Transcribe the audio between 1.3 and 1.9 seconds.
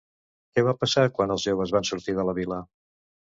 els joves van